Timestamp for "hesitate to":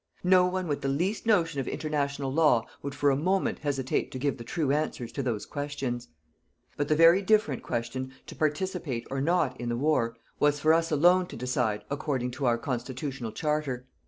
3.59-4.17